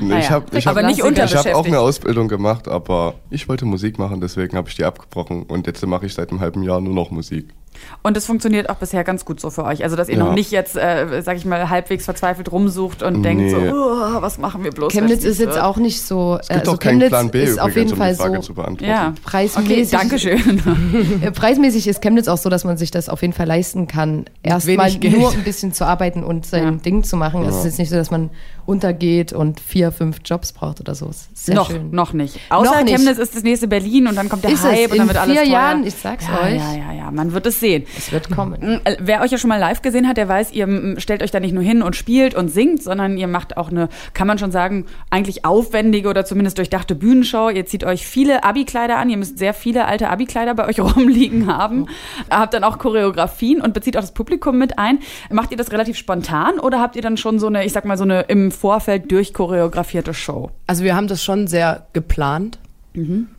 Naja, 0.00 0.18
ich 0.18 0.30
habe 0.30 0.58
ich 0.58 0.66
aber 0.66 0.80
hab, 0.80 0.88
nicht 0.88 0.98
ich 0.98 1.36
hab 1.36 1.54
auch 1.54 1.64
eine 1.64 1.78
Ausbildung 1.78 2.26
gemacht, 2.26 2.66
aber 2.66 3.14
ich 3.30 3.48
wollte 3.48 3.64
Musik 3.64 3.98
machen, 3.98 4.20
deswegen 4.20 4.56
habe 4.56 4.68
ich 4.68 4.74
die 4.74 4.84
abgebrochen 4.84 5.44
und 5.44 5.68
jetzt 5.68 5.86
mache 5.86 6.06
ich 6.06 6.14
seit 6.14 6.30
einem 6.30 6.40
halben 6.40 6.62
Jahr 6.64 6.80
nur 6.80 6.94
noch 6.94 7.10
Musik. 7.12 7.54
Und 8.02 8.16
es 8.16 8.26
funktioniert 8.26 8.68
auch 8.70 8.76
bisher 8.76 9.04
ganz 9.04 9.24
gut 9.24 9.40
so 9.40 9.50
für 9.50 9.64
euch. 9.64 9.82
Also, 9.82 9.96
dass 9.96 10.08
ihr 10.08 10.16
Ja. 10.16 10.24
noch 10.24 10.34
nicht 10.34 10.50
jetzt, 10.50 10.76
äh, 10.76 11.22
sag 11.22 11.36
ich 11.36 11.44
mal, 11.44 11.70
halbwegs 11.70 12.04
verzweifelt 12.04 12.50
rumsucht 12.52 13.02
und 13.02 13.22
denkt 13.22 13.50
so, 13.50 13.58
Nee. 13.58 13.70
"Oh, 13.72 14.20
was 14.22 14.38
machen 14.38 14.64
wir 14.64 14.70
bloß? 14.70 14.92
Chemnitz 14.92 15.24
ist 15.24 15.38
jetzt 15.38 15.54
wird?" 15.54 15.60
auch 15.62 15.76
nicht 15.76 16.02
so. 16.02 16.38
Es 16.40 16.48
gibt 16.48 16.60
also 16.60 16.72
auch 16.72 16.78
keinen 16.78 16.92
Chemnitz 17.00 17.08
Plan 17.10 17.30
B 17.30 17.42
ist 17.44 17.60
auf 17.60 17.74
jeden 17.76 17.92
um 17.92 17.96
Fall 17.98 18.12
die 18.12 18.18
Frage 18.18 18.36
so 18.36 18.42
zu 18.42 18.54
beantworten. 18.54 18.84
Ja, 18.90 19.08
okay, 19.08 19.20
preismäßig. 19.24 19.98
Dankeschön. 19.98 20.62
Äh, 21.22 21.30
Preismäßig 21.30 21.86
ist 21.88 22.00
Chemnitz 22.02 22.28
auch 22.28 22.38
so, 22.38 22.48
dass 22.50 22.64
man 22.64 22.76
sich 22.76 22.90
das 22.90 23.08
auf 23.08 23.20
jeden 23.22 23.32
Fall 23.34 23.46
leisten 23.46 23.86
kann, 23.86 24.24
erstmal 24.42 24.90
nur 24.92 25.32
ein 25.32 25.42
bisschen 25.44 25.72
zu 25.72 25.84
arbeiten 25.86 26.22
und 26.24 26.46
sein 26.46 26.64
Ja. 26.64 26.70
Ding 26.72 27.02
zu 27.04 27.16
machen. 27.16 27.44
Es 27.44 27.56
ist 27.56 27.64
jetzt 27.64 27.78
nicht 27.78 27.90
so, 27.90 27.96
dass 27.96 28.10
man 28.10 28.30
untergeht 28.66 29.32
und 29.32 29.60
vier, 29.60 29.92
fünf 29.92 30.18
Jobs 30.24 30.52
braucht 30.52 30.80
oder 30.80 30.94
so. 30.94 31.06
Es 31.08 31.28
ist 31.34 31.46
sehr 31.46 31.54
noch, 31.54 31.70
schön. 31.70 31.90
noch 31.90 32.12
nicht. 32.12 32.38
Außer 32.50 32.70
Noch 32.78 32.82
nicht. 32.84 32.96
Chemnitz 32.96 33.18
ist 33.18 33.34
das 33.36 33.42
nächste 33.42 33.68
Berlin 33.68 34.06
und 34.06 34.16
dann 34.16 34.28
kommt 34.28 34.44
der 34.44 34.52
Ist 34.52 34.60
es. 34.60 34.64
Hype 34.70 34.86
und 34.90 34.92
In 34.92 34.98
dann 34.98 35.08
wird 35.08 35.18
alles 35.18 35.32
vier 35.34 35.42
teuer. 35.44 35.52
Jahren, 35.52 35.86
ich 35.86 35.94
sag's 35.94 36.24
ja, 36.26 36.46
euch. 36.46 36.54
Ja, 36.56 36.72
ja, 36.74 36.92
ja, 36.92 37.10
man 37.10 37.32
wird 37.32 37.46
es 37.46 37.60
sehen. 37.64 37.84
Es 37.96 38.12
wird 38.12 38.30
kommen. 38.30 38.80
Äh, 38.84 38.96
Wer 39.00 39.22
euch 39.22 39.30
ja 39.30 39.38
schon 39.38 39.48
mal 39.48 39.58
live 39.58 39.80
gesehen 39.80 40.06
hat, 40.06 40.18
der 40.18 40.28
weiß, 40.28 40.52
ihr 40.52 40.66
mm, 40.66 40.98
stellt 40.98 41.22
euch 41.22 41.30
da 41.30 41.40
nicht 41.40 41.54
nur 41.54 41.62
hin 41.62 41.82
und 41.82 41.96
spielt 41.96 42.34
und 42.34 42.48
singt, 42.48 42.82
sondern 42.82 43.16
ihr 43.16 43.26
macht 43.26 43.56
auch 43.56 43.70
eine, 43.70 43.88
kann 44.12 44.26
man 44.26 44.38
schon 44.38 44.50
sagen, 44.50 44.84
eigentlich 45.08 45.46
aufwendige 45.46 46.10
oder 46.10 46.26
zumindest 46.26 46.58
durchdachte 46.58 46.94
Bühnenshow. 46.94 47.48
Ihr 47.48 47.64
zieht 47.64 47.84
euch 47.84 48.06
viele 48.06 48.44
Abi-Kleider 48.44 48.98
an. 48.98 49.08
Ihr 49.08 49.16
müsst 49.16 49.38
sehr 49.38 49.54
viele 49.54 49.86
alte 49.86 50.10
Abi-Kleider 50.10 50.54
bei 50.54 50.68
euch 50.68 50.78
rumliegen 50.96 51.46
haben. 51.46 51.86
Habt 52.30 52.52
dann 52.52 52.64
auch 52.64 52.78
Choreografien 52.78 53.62
und 53.62 53.72
bezieht 53.72 53.96
auch 53.96 54.02
das 54.02 54.12
Publikum 54.12 54.58
mit 54.58 54.78
ein. 54.78 54.98
Macht 55.30 55.50
ihr 55.50 55.56
das 55.56 55.72
relativ 55.72 55.96
spontan 55.96 56.58
oder 56.58 56.80
habt 56.80 56.96
ihr 56.96 57.02
dann 57.02 57.16
schon 57.16 57.38
so 57.38 57.46
eine, 57.46 57.64
ich 57.64 57.72
sag 57.72 57.86
mal, 57.86 57.96
so 57.96 58.04
eine 58.04 58.22
im 58.22 58.50
Vorfeld 58.50 59.10
durchchoreografierte 59.10 60.12
Show? 60.12 60.50
Also 60.66 60.84
wir 60.84 60.94
haben 60.94 61.08
das 61.08 61.24
schon 61.24 61.46
sehr 61.46 61.86
geplant. 61.94 62.58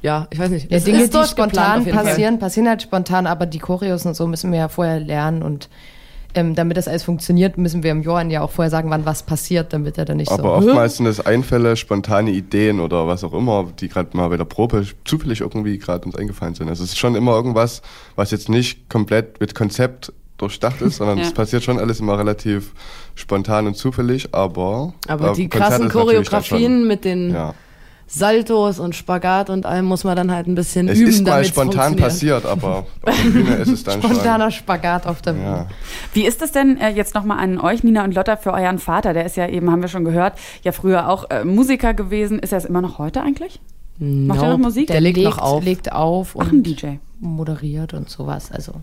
Ja, 0.02 0.28
ich 0.32 0.40
weiß 0.40 0.50
nicht. 0.50 0.72
Ja, 0.72 0.80
Dinge, 0.80 1.04
ist 1.04 1.14
die 1.14 1.24
spontan 1.24 1.86
passieren, 1.86 2.40
passieren 2.40 2.68
halt 2.68 2.82
spontan, 2.82 3.26
aber 3.26 3.46
die 3.46 3.60
Choreos 3.60 4.06
und 4.06 4.14
so 4.16 4.28
müssen 4.28 4.52
wir 4.52 4.60
ja 4.60 4.68
vorher 4.68 5.00
lernen 5.00 5.42
und 5.44 5.70
ähm, 6.36 6.54
damit 6.54 6.76
das 6.76 6.90
alles 6.90 7.04
funktioniert, 7.04 7.58
müssen 7.58 7.82
wir 7.82 7.92
im 7.92 8.02
Johann 8.04 8.30
ja 8.30 8.42
auch 8.42 8.52
vorher 8.52 8.70
sagen, 8.70 8.90
wann 8.90 9.06
was 9.06 9.24
passiert, 9.24 9.72
damit 9.72 9.98
er 9.98 10.04
dann 10.04 10.18
nicht 10.18 10.30
Aber 10.30 10.62
so. 10.62 10.68
oftmals 10.68 10.98
sind 10.98 11.06
es 11.06 11.26
Einfälle, 11.26 11.78
spontane 11.78 12.32
Ideen 12.32 12.82
oder 12.82 13.08
was 13.08 13.24
auch 13.24 13.34
immer, 13.34 13.68
die 13.80 13.88
gerade 13.88 14.16
mal 14.18 14.28
bei 14.28 14.36
der 14.36 14.44
Probe 14.44 14.86
zufällig 15.06 15.40
irgendwie 15.40 15.78
gerade 15.78 16.06
uns 16.06 16.16
eingefallen 16.18 16.54
sind. 16.54 16.68
Also 16.68 16.84
es 16.84 16.90
ist 16.92 16.98
schon 16.98 17.16
immer 17.16 17.32
irgendwas, 17.34 17.82
was 18.18 18.32
jetzt 18.32 18.50
nicht 18.50 18.90
komplett 18.90 19.40
mit 19.40 19.56
Konzept 19.56 20.12
durchdacht 20.38 20.82
ist, 20.82 20.98
sondern 20.98 21.18
Ja. 21.20 21.24
es 21.24 21.34
passiert 21.34 21.64
schon 21.64 21.80
alles 21.80 22.02
immer 22.02 22.20
relativ 22.20 22.74
spontan 23.16 23.68
und 23.68 23.78
zufällig, 23.78 24.36
aber 24.36 24.94
Aber 25.08 25.32
die 25.32 25.48
krassen 25.48 25.88
Choreografien 25.88 26.86
mit 26.86 27.06
den 27.06 27.32
ja. 27.32 27.54
Saltos 28.08 28.80
und 28.80 28.96
Spagat 28.96 29.50
und 29.50 29.66
allem 29.66 29.86
muss 29.86 30.04
man 30.04 30.16
dann 30.16 30.32
halt 30.32 30.48
ein 30.48 30.56
bisschen 30.56 30.88
Es 30.88 31.00
üben, 31.00 31.10
ist 31.10 31.26
mal 31.26 31.44
spontan 31.44 31.96
passiert, 31.96 32.46
aber 32.46 32.86
auf 33.02 33.16
der 33.24 33.30
Bühne 33.30 33.56
ist 33.56 33.68
es 33.70 33.84
dann 33.84 34.02
Spontaner 34.02 34.52
Spagat 34.52 35.08
auf 35.08 35.22
der 35.22 35.32
schon. 35.34 35.42
Bühne. 35.42 35.56
Ja. 35.56 35.68
Wie 36.14 36.26
ist 36.26 36.42
das 36.42 36.52
denn 36.52 36.78
äh, 36.80 36.90
jetzt 36.90 37.16
nochmal 37.16 37.40
an 37.40 37.60
euch, 37.60 37.84
Nina 37.84 38.04
und 38.04 38.14
Lotta, 38.14 38.38
für 38.38 38.54
euren 38.54 38.78
Vater? 38.80 39.14
Der 39.14 39.26
ist 39.26 39.38
ja 39.38 39.48
eben, 39.48 39.72
haben 39.72 39.82
wir 39.82 39.90
schon 39.90 40.06
gehört, 40.06 40.34
ja 40.64 40.72
früher 40.72 41.10
auch 41.10 41.30
äh, 41.32 41.44
Musiker 41.44 41.94
gewesen. 41.96 42.38
Ist 42.40 42.52
er 42.52 42.60
es 42.60 42.66
immer 42.66 42.82
noch 42.82 43.00
heute 43.00 43.22
eigentlich? 43.22 43.60
Macht 43.98 44.42
er 44.42 44.50
noch 44.50 44.58
Musik? 44.58 44.88
Der 44.88 45.02
legt 45.02 45.18
noch 45.20 45.38
auf. 45.40 45.64
legt 45.64 45.92
auf 45.92 46.36
Ach, 46.38 46.44
ein 46.48 46.58
und 46.58 46.64
DJ. 46.64 46.96
moderiert 47.22 47.94
und 47.94 48.10
sowas. 48.10 48.52
Also 48.52 48.74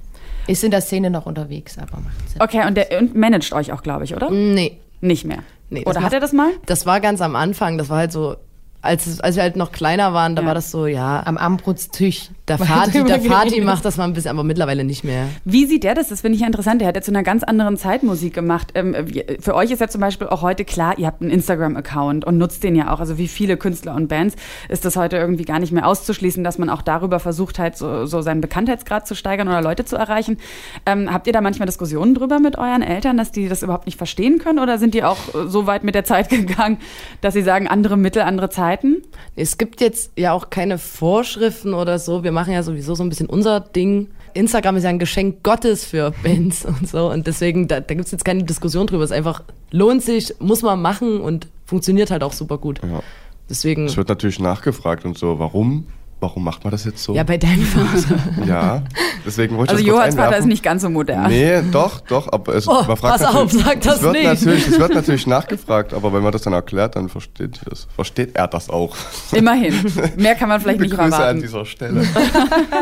ist 0.47 0.65
in 0.65 0.71
der 0.71 0.81
Szene 0.81 1.11
noch 1.11 1.27
unterwegs, 1.27 1.77
aber 1.79 2.01
macht's 2.01 2.35
ja. 2.35 2.43
Okay, 2.43 2.67
und 2.67 2.77
der 2.77 2.99
und 2.99 3.15
managt 3.15 3.53
euch 3.53 3.73
auch, 3.73 3.83
glaube 3.83 4.05
ich, 4.05 4.17
oder? 4.17 4.31
Nee. 4.31 4.79
Nicht 5.01 5.25
mehr. 5.25 5.39
Nee, 5.69 5.83
das 5.85 5.91
oder 5.91 5.97
hat 5.97 6.03
macht- 6.05 6.13
er 6.15 6.21
das 6.21 6.33
mal? 6.33 6.51
Das 6.67 6.87
war 6.87 7.01
ganz 7.01 7.21
am 7.21 7.37
Anfang, 7.37 7.77
das 7.79 7.89
war 7.89 7.99
halt 7.99 8.13
so, 8.13 8.37
als, 8.83 9.21
als 9.21 9.37
wir 9.37 9.43
halt 9.45 9.57
noch 9.57 9.73
kleiner 9.73 10.13
waren, 10.13 10.37
da 10.37 10.43
Ja. 10.43 10.49
war 10.49 10.55
das 10.55 10.71
so, 10.71 10.87
ja, 10.87 11.23
Am 11.25 11.39
Armbrutstisch. 11.39 12.31
der 12.49 12.59
Vati, 12.69 13.03
der 13.05 13.25
Vati 13.25 13.61
macht 13.61 13.85
das 13.85 13.97
mal 13.97 14.05
ein 14.05 14.13
bisschen, 14.13 14.31
aber 14.33 14.43
mittlerweile 14.45 14.85
nicht 14.85 15.05
mehr. 15.05 15.29
Wie 15.45 15.65
sieht 15.67 15.85
der 15.85 15.95
das? 15.95 16.09
Das 16.09 16.21
finde 16.21 16.35
ich 16.35 16.41
ja 16.41 16.47
interessant. 16.49 16.81
Der 16.81 16.89
hat 16.89 16.97
ja 16.97 17.03
zu 17.03 17.11
einer 17.13 17.23
ganz 17.23 17.43
anderen 17.45 17.77
Zeit 17.77 18.03
Musik 18.03 18.35
gemacht. 18.35 18.73
Ähm, 18.75 18.95
für 19.41 19.55
euch 19.55 19.71
ist 19.71 19.81
ja 19.81 19.89
zum 19.89 20.01
Beispiel 20.01 20.27
auch 20.27 20.43
heute 20.43 20.65
klar, 20.65 20.99
ihr 20.99 21.07
habt 21.07 21.23
einen 21.23 21.31
Instagram-Account 21.31 22.25
und 22.25 22.39
nutzt 22.39 22.65
den 22.65 22.75
ja 22.75 22.93
auch. 22.93 23.01
Also 23.01 23.19
wie 23.19 23.29
viele 23.29 23.57
Künstler 23.57 23.95
und 23.95 24.09
Bands 24.09 24.35
ist 24.69 24.85
das 24.85 24.97
heute 24.97 25.17
irgendwie 25.17 25.45
gar 25.45 25.61
nicht 25.61 25.73
mehr 25.73 25.87
auszuschließen, 25.87 26.43
dass 26.45 26.59
man 26.59 26.69
auch 26.69 26.83
darüber 26.83 27.21
versucht, 27.21 27.59
halt 27.59 27.77
so, 27.77 28.07
so 28.07 28.21
seinen 28.21 28.41
Bekanntheitsgrad 28.41 29.07
zu 29.07 29.15
steigern 29.15 29.49
oder 29.49 29.63
Leute 29.63 29.85
zu 29.85 29.97
erreichen. 29.97 30.39
Ähm, 30.87 31.13
habt 31.13 31.27
ihr 31.29 31.33
da 31.33 31.41
manchmal 31.41 31.67
Diskussionen 31.67 32.15
drüber 32.15 32.41
mit 32.41 32.59
euren 32.59 32.83
Eltern, 32.83 33.17
dass 33.17 33.31
die 33.31 33.49
das 33.49 33.63
überhaupt 33.63 33.87
nicht 33.87 33.97
verstehen 33.97 34.39
können? 34.39 34.59
Oder 34.59 34.79
sind 34.79 34.95
die 34.95 35.05
auch 35.05 35.19
so 35.47 35.67
weit 35.67 35.85
mit 35.85 35.95
der 35.95 36.05
Zeit 36.05 36.29
gegangen, 36.31 36.79
dass 37.21 37.35
sie 37.35 37.43
sagen, 37.43 37.69
andere 37.69 37.97
Mittel, 37.97 38.23
andere 38.23 38.51
Zeiten? 38.73 39.03
Es 39.37 39.59
gibt 39.59 39.81
jetzt 39.81 40.13
ja 40.17 40.33
auch 40.33 40.51
keine 40.51 40.79
Vorschriften 40.79 41.75
oder 41.75 41.99
so. 41.99 42.25
Wir 42.25 42.33
machen 42.33 42.53
ja 42.53 42.63
sowieso 42.63 42.95
so 42.95 43.03
ein 43.03 43.09
bisschen 43.09 43.27
unser 43.27 43.61
Ding. 43.61 44.09
Instagram 44.35 44.77
ist 44.77 44.85
ja 44.85 44.89
ein 44.89 44.99
Geschenk 44.99 45.43
Gottes 45.43 45.85
für 45.85 46.13
Bands 46.23 46.65
und 46.65 46.89
so. 46.89 47.11
Und 47.11 47.27
deswegen, 47.27 47.69
da, 47.69 47.81
da 47.81 47.95
gibt 47.95 48.07
es 48.07 48.13
jetzt 48.13 48.25
keine 48.25 48.45
Diskussion 48.45 48.87
drüber. 48.87 49.05
Es 49.05 49.11
ist 49.11 49.17
einfach, 49.17 49.43
lohnt 49.71 50.03
sich, 50.03 50.35
muss 50.41 50.63
man 50.63 50.81
machen 50.81 51.21
und 51.21 51.49
funktioniert 51.67 52.11
halt 52.11 52.23
auch 52.23 52.33
super 52.33 52.59
gut. 52.59 52.81
Ja. 52.83 53.03
Deswegen, 53.51 53.87
Es 53.87 53.97
wird 53.97 54.09
natürlich 54.09 54.39
nachgefragt 54.39 55.05
und 55.05 55.19
so, 55.19 55.39
warum? 55.39 55.87
Warum 56.23 56.45
macht 56.45 56.63
man 56.63 56.71
das 56.71 56.85
jetzt 56.85 57.03
so? 57.03 57.15
ja, 57.17 57.25
bei 57.25 57.37
deinem 57.37 57.65
Vater. 57.65 58.15
Ja, 58.47 58.83
deswegen 59.27 59.57
wollte 59.57 59.73
ich 59.75 59.79
Also 59.79 59.85
das 59.85 59.97
Johanns 59.97 60.15
Vater 60.15 60.37
ist 60.39 60.47
nicht 60.47 60.63
ganz 60.63 60.83
so 60.83 60.89
modern. 60.89 61.29
Nee, 61.29 61.61
doch, 61.73 61.99
doch, 62.01 62.33
aber 62.33 62.55
es, 62.55 62.69
Oh, 62.69 62.75
man 62.87 62.97
fragt 62.97 63.21
pass 63.21 63.25
auf, 63.35 63.51
sag 63.51 63.81
das 63.81 63.97
es 63.97 64.03
wird 64.03 64.13
nicht. 64.13 64.25
Natürlich, 64.25 64.69
es 64.69 64.79
wird 64.79 64.95
natürlich 64.95 65.27
nachgefragt, 65.27 65.93
aber 65.93 66.13
wenn 66.13 66.23
man 66.23 66.31
das 66.31 66.43
dann 66.43 66.53
erklärt, 66.53 66.95
dann 66.95 67.09
versteht, 67.09 67.61
das, 67.69 67.89
versteht 67.95 68.37
er 68.37 68.47
das 68.47 68.71
auch. 68.71 68.95
Immerhin. 69.33 69.75
Mehr 70.17 70.37
kann 70.37 70.49
man 70.49 70.61
vielleicht 70.61 70.79
Liebe 70.81 70.95
nicht 70.95 71.01
Grüße 71.01 71.17
an 71.17 71.21
erwarten. 71.23 71.41
dieser 71.41 71.65
Stelle. 71.67 72.03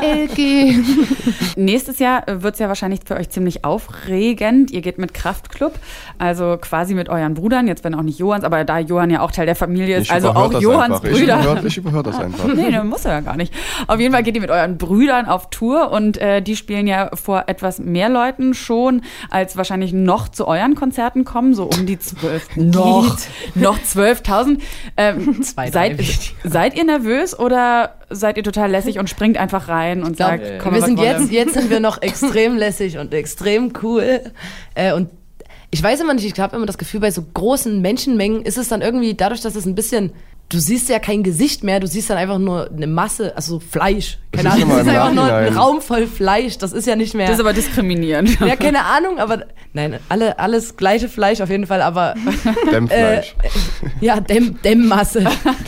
LG. 0.02 0.76
Nächstes 1.56 1.98
Jahr 1.98 2.24
wird 2.26 2.54
es 2.54 2.60
ja 2.60 2.68
wahrscheinlich 2.68 3.00
für 3.04 3.16
euch 3.16 3.30
ziemlich 3.30 3.64
aufregend. 3.64 4.70
Ihr 4.70 4.82
geht 4.82 4.98
mit 4.98 5.14
Kraftclub, 5.14 5.72
also 6.18 6.58
quasi 6.60 6.94
mit 6.94 7.08
euren 7.08 7.34
Brüdern, 7.34 7.66
jetzt 7.66 7.84
wenn 7.84 7.94
auch 7.94 8.02
nicht 8.02 8.18
Johans, 8.18 8.44
aber 8.44 8.64
da 8.64 8.78
Johann 8.78 9.10
ja 9.10 9.20
auch 9.22 9.30
Teil 9.30 9.46
der 9.46 9.56
Familie 9.56 9.96
ist, 9.96 10.04
Ich 10.04 10.12
also 10.12 10.30
auch 10.30 10.52
Johanns 10.60 10.96
einfach. 10.96 11.04
Ich 11.08 11.18
Brüder. 11.18 11.64
ich 11.64 11.76
überhör 11.78 12.02
das 12.02 12.18
einfach. 12.18 12.44
Nee, 12.54 12.70
ne, 12.70 12.84
muss 12.84 13.04
er 13.04 13.12
ja 13.12 13.20
gar 13.20 13.29
nicht. 13.36 13.52
Auf 13.86 14.00
jeden 14.00 14.12
Fall 14.12 14.22
geht 14.22 14.34
ihr 14.34 14.40
mit 14.40 14.50
euren 14.50 14.78
Brüdern 14.78 15.26
auf 15.26 15.50
Tour 15.50 15.90
und 15.90 16.18
äh, 16.18 16.40
die 16.42 16.56
spielen 16.56 16.86
ja 16.86 17.10
vor 17.14 17.44
etwas 17.46 17.78
mehr 17.78 18.08
Leuten 18.08 18.54
schon, 18.54 19.02
als 19.30 19.56
wahrscheinlich 19.56 19.92
noch 19.92 20.28
zu 20.28 20.46
euren 20.46 20.74
Konzerten 20.74 21.24
kommen, 21.24 21.54
so 21.54 21.64
um 21.64 21.86
die 21.86 21.98
zwölf. 21.98 22.48
Noch. 22.56 23.16
noch 23.54 23.78
12.000. 23.78 24.60
Ähm, 24.96 25.42
Zwei, 25.42 25.70
seid, 25.70 26.00
seid 26.44 26.76
ihr 26.76 26.84
nervös 26.84 27.38
oder 27.38 27.94
seid 28.10 28.36
ihr 28.36 28.42
total 28.42 28.70
lässig 28.70 28.98
und 28.98 29.08
springt 29.08 29.38
einfach 29.38 29.68
rein 29.68 30.02
und 30.02 30.16
sagt, 30.16 30.60
komm, 30.60 30.74
wir 30.74 30.82
sind 30.82 30.98
jetzt, 30.98 31.30
jetzt 31.30 31.54
sind 31.54 31.70
wir 31.70 31.80
noch 31.80 32.02
extrem 32.02 32.56
lässig 32.56 32.98
und 32.98 33.14
extrem 33.14 33.72
cool. 33.82 34.20
Äh, 34.74 34.92
und 34.92 35.10
ich 35.70 35.82
weiß 35.82 36.00
immer 36.00 36.14
nicht, 36.14 36.26
ich 36.26 36.38
habe 36.40 36.56
immer 36.56 36.66
das 36.66 36.78
Gefühl, 36.78 37.00
bei 37.00 37.12
so 37.12 37.22
großen 37.22 37.80
Menschenmengen 37.80 38.42
ist 38.42 38.58
es 38.58 38.68
dann 38.68 38.82
irgendwie, 38.82 39.14
dadurch, 39.14 39.40
dass 39.40 39.54
es 39.54 39.66
ein 39.66 39.76
bisschen, 39.76 40.12
du 40.50 40.58
siehst 40.58 40.88
ja 40.88 40.98
kein 40.98 41.22
Gesicht 41.22 41.64
mehr, 41.64 41.80
du 41.80 41.86
siehst 41.86 42.10
dann 42.10 42.18
einfach 42.18 42.38
nur 42.38 42.70
eine 42.70 42.86
Masse, 42.86 43.34
also 43.36 43.54
so 43.54 43.60
Fleisch. 43.60 44.18
Keine 44.32 44.48
Das 44.50 44.58
ist 44.58 44.62
Ahnung, 44.64 44.76
ist 44.78 44.82
im 44.82 44.88
einfach 44.90 45.12
nur 45.12 45.24
ein 45.24 45.30
Nachhinein. 45.30 45.56
Raum 45.56 45.80
voll 45.80 46.06
Fleisch, 46.06 46.58
das 46.58 46.72
ist 46.72 46.86
ja 46.86 46.96
nicht 46.96 47.14
mehr. 47.14 47.26
Das 47.26 47.36
ist 47.36 47.40
aber 47.40 47.52
diskriminierend. 47.52 48.38
ja, 48.40 48.56
keine 48.56 48.84
Ahnung, 48.84 49.18
aber 49.18 49.46
nein, 49.72 49.98
alle, 50.08 50.38
alles 50.38 50.76
gleiche 50.76 51.08
Fleisch 51.08 51.40
auf 51.40 51.48
jeden 51.50 51.66
Fall, 51.66 51.80
aber 51.80 52.14
Dämmfleisch. 52.72 53.34
ja, 54.00 54.20
Dämm, 54.20 54.60
Dämmmasse. 54.62 55.24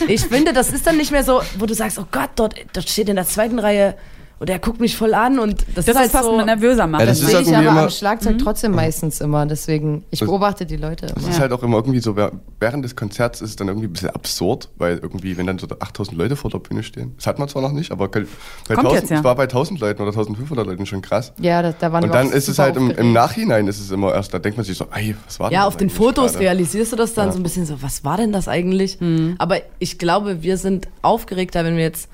Ich 0.07 0.21
finde, 0.21 0.53
das 0.53 0.71
ist 0.71 0.85
dann 0.85 0.97
nicht 0.97 1.11
mehr 1.11 1.23
so, 1.23 1.41
wo 1.57 1.65
du 1.65 1.73
sagst, 1.73 1.97
oh 1.97 2.05
Gott, 2.11 2.31
dort, 2.35 2.55
dort 2.73 2.89
steht 2.89 3.09
in 3.09 3.15
der 3.15 3.25
zweiten 3.25 3.59
Reihe 3.59 3.95
und 4.43 4.49
er 4.49 4.59
guckt 4.59 4.81
mich 4.81 4.97
voll 4.97 5.13
an 5.13 5.39
und 5.39 5.61
das, 5.73 5.85
Das 5.85 5.87
ist 5.95 5.95
halt 6.01 6.11
fast 6.11 6.25
so. 6.25 6.41
nervöser 6.41 6.85
machen. 6.85 6.99
Ja, 6.99 7.05
das 7.05 7.21
ist 7.21 7.29
Sehe 7.29 7.39
ich 7.39 7.55
aber 7.55 7.65
immer- 7.65 7.81
am 7.83 7.89
Schlagzeug 7.89 8.37
trotzdem 8.39 8.73
meistens 8.73 9.21
immer. 9.21 9.45
Deswegen, 9.45 10.03
ich 10.11 10.19
Das- 10.19 10.27
beobachte 10.27 10.65
die 10.65 10.75
Leute 10.75 11.05
Das 11.05 11.15
immer. 11.23 11.29
ist 11.31 11.39
halt 11.39 11.53
auch 11.53 11.63
immer 11.63 11.77
irgendwie 11.77 12.01
so, 12.01 12.17
während 12.59 12.83
des 12.83 12.97
Konzerts 12.97 13.39
ist 13.41 13.51
es 13.51 13.55
dann 13.55 13.69
irgendwie 13.69 13.87
ein 13.87 13.93
bisschen 13.93 14.09
absurd, 14.09 14.67
weil 14.77 14.97
irgendwie, 14.97 15.37
wenn 15.37 15.47
dann 15.47 15.59
so 15.59 15.67
8000 15.79 16.17
Leute 16.17 16.35
vor 16.35 16.51
der 16.51 16.59
Bühne 16.59 16.83
stehen, 16.83 17.13
das 17.15 17.25
hat 17.25 17.39
man 17.39 17.47
zwar 17.47 17.61
noch 17.61 17.71
nicht, 17.71 17.93
aber 17.93 18.09
bei 18.09 18.19
Kommt 18.19 18.79
1000, 18.79 18.93
jetzt, 19.01 19.09
ja. 19.11 19.17
es 19.19 19.23
war 19.23 19.35
bei 19.35 19.47
1000 19.47 19.79
Leuten 19.79 20.01
oder 20.01 20.11
1500 20.11 20.67
Leuten 20.67 20.85
schon 20.85 21.01
krass. 21.01 21.31
Ja, 21.39 21.61
da, 21.61 21.71
da 21.71 21.93
waren 21.93 22.03
Und 22.03 22.13
dann 22.13 22.29
ist 22.29 22.49
es 22.49 22.59
halt 22.59 22.75
im, 22.75 22.91
im. 22.91 23.13
Nachhinein 23.13 23.67
ist 23.69 23.79
es 23.79 23.91
immer 23.91 24.13
erst, 24.13 24.33
da 24.33 24.39
denkt 24.39 24.57
man 24.57 24.65
sich 24.65 24.77
so, 24.77 24.87
ey, 24.93 25.15
was 25.25 25.39
war 25.39 25.49
denn 25.49 25.53
Ja, 25.55 25.61
das 25.61 25.67
auf 25.69 25.77
den 25.77 25.89
Fotos 25.89 26.33
gerade? 26.33 26.39
realisierst 26.43 26.91
du 26.91 26.97
das 26.97 27.13
dann 27.13 27.27
Ja. 27.27 27.31
so 27.31 27.39
ein 27.39 27.43
bisschen 27.43 27.65
so, 27.65 27.81
was 27.81 28.03
war 28.03 28.17
denn 28.17 28.33
das 28.33 28.49
eigentlich? 28.49 28.97
Aber 29.37 29.57
ich 29.79 29.99
glaube, 29.99 30.43
wir 30.43 30.57
sind 30.57 30.89
aufgeregter, 31.01 31.63
wenn 31.63 31.77
wir 31.77 31.83
jetzt 31.83 32.09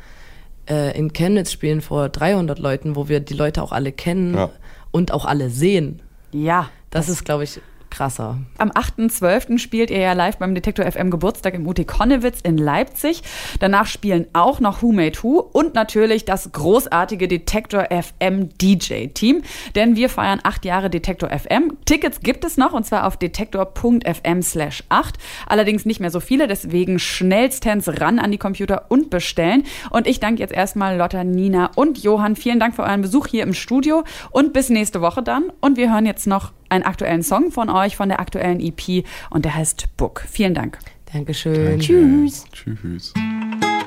äh, 0.70 0.98
in 0.98 1.14
Chemnitz 1.14 1.52
spielen 1.52 1.82
vor 1.82 2.10
300 2.10 2.60
Leuten, 2.60 2.96
wo 2.96 3.08
wir 3.08 3.20
die 3.20 3.34
Leute 3.34 3.62
auch 3.64 3.72
alle 3.72 3.92
kennen 3.92 4.36
Ja. 4.36 4.50
und 4.92 5.12
auch 5.12 5.26
alle 5.26 5.50
sehen. 5.50 6.02
ja. 6.32 6.70
Das, 6.92 7.08
ist, 7.08 7.24
glaube 7.24 7.44
ich, 7.44 7.62
krasser. 7.90 8.38
Am 8.58 8.72
8.12. 8.72 9.58
spielt 9.58 9.92
ihr 9.92 10.00
ja 10.00 10.14
live 10.14 10.38
beim 10.38 10.56
Detektor 10.56 10.90
FM 10.90 11.12
Geburtstag 11.12 11.54
im 11.54 11.68
UT 11.68 11.86
Konnewitz 11.88 12.42
in 12.42 12.58
Leipzig. 12.58 13.24
Danach 13.60 13.88
spielen 13.88 14.28
auch 14.34 14.60
noch 14.60 14.82
Who 14.82 14.92
Made 14.92 15.22
Who 15.22 15.40
und 15.40 15.76
natürlich 15.76 16.26
das 16.26 16.52
großartige 16.52 17.28
Detektor 17.28 17.88
FM 17.90 18.50
DJ 18.58 19.08
Team. 19.08 19.42
Denn 19.76 19.96
wir 19.96 20.10
feiern 20.10 20.40
acht 20.44 20.66
Jahre 20.66 20.90
Detektor 20.90 21.30
FM. 21.30 21.78
Tickets 21.86 22.22
gibt 22.22 22.46
es 22.46 22.58
noch 22.58 22.74
und 22.74 22.86
zwar 22.86 23.08
auf 23.08 23.18
detektor.fm 23.18 24.42
slash 24.42 24.84
8. 24.90 25.18
Allerdings 25.48 25.86
nicht 25.86 26.00
mehr 26.00 26.12
so 26.12 26.20
viele, 26.20 26.48
deswegen 26.48 27.00
schnellstens 27.00 27.88
ran 28.00 28.20
an 28.20 28.32
die 28.32 28.38
Computer 28.38 28.86
und 28.90 29.10
bestellen. 29.10 29.64
Und 29.90 30.08
ich 30.08 30.20
danke 30.20 30.42
jetzt 30.42 30.54
erstmal 30.54 30.98
Lotta, 30.98 31.24
Nina 31.24 31.72
und 31.76 32.04
Johann. 32.04 32.36
Vielen 32.36 32.60
Dank 32.60 32.76
für 32.76 32.84
euren 32.84 33.02
Besuch 33.02 33.28
hier 33.28 33.44
im 33.44 33.54
Studio 33.54 34.04
und 34.32 34.54
bis 34.54 34.70
nächste 34.70 35.02
Woche 35.02 35.24
dann. 35.24 35.52
Und 35.62 35.78
wir 35.78 35.92
hören 35.92 36.06
jetzt 36.06 36.28
noch 36.28 36.52
einen 36.70 36.84
aktuellen 36.84 37.24
Song 37.24 37.52
von 37.52 37.70
euch, 37.70 37.96
von 37.96 38.10
der 38.10 38.20
aktuellen 38.20 38.60
EP 38.60 39.06
und 39.30 39.46
der 39.46 39.56
heißt 39.56 39.98
Book. 39.98 40.24
Vielen 40.30 40.54
Dank. 40.54 40.80
Dankeschön. 41.12 41.80
Tschüss. 41.80 42.46
Tschüss. 42.52 43.14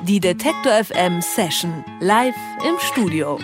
Die 0.07 0.19
Detektor 0.19 0.83
FM 0.83 1.21
Session 1.21 1.83
live 2.01 2.35
im 2.67 2.77
Studio. 2.79 3.39